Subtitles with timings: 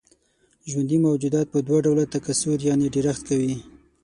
[0.69, 3.55] ژوندي موجودات په دوه ډوله تکثر يعنې ډېرښت کوي.